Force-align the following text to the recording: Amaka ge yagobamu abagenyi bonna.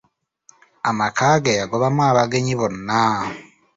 Amaka 0.89 1.27
ge 1.43 1.51
yagobamu 1.59 2.01
abagenyi 2.09 2.53
bonna. 2.59 3.01